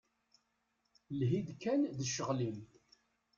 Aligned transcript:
Lhi-d 1.19 1.49
kan 1.61 1.81
d 1.97 1.99
ccɣel-im. 2.09 2.59